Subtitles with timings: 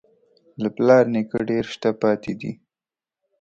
[0.61, 2.51] له پلار نیکه ډېر شته پاتې دي.